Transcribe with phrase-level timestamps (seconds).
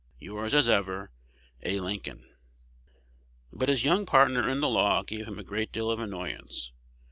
[0.17, 1.11] Yours as ever,
[1.61, 1.79] A.
[1.79, 2.27] Lincoln.
[3.53, 6.71] But his young partner in the law gave him a great deal of annoyance.